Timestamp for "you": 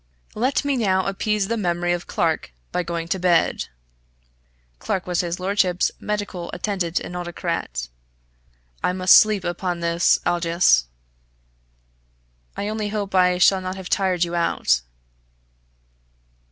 14.23-14.33